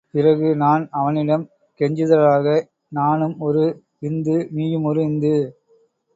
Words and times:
பிறகு 0.13 0.55
நான் 0.55 0.87
அவனிடம் 0.91 1.43
கெஞ்சுதலாக, 1.79 2.47
நானும் 2.87 3.35
ஒரு 3.39 3.63
இந்து, 3.99 4.47
நீயும் 4.51 4.83
ஒரு 4.83 5.01
இந்து. 5.03 5.35